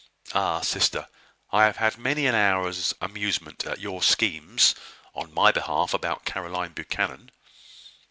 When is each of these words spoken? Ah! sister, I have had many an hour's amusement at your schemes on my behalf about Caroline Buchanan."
Ah! 0.33 0.61
sister, 0.61 1.07
I 1.51 1.65
have 1.65 1.77
had 1.77 1.99
many 1.99 2.25
an 2.25 2.33
hour's 2.33 2.95
amusement 3.01 3.67
at 3.67 3.79
your 3.79 4.01
schemes 4.01 4.73
on 5.13 5.31
my 5.31 5.51
behalf 5.51 5.93
about 5.93 6.25
Caroline 6.25 6.71
Buchanan." 6.73 7.29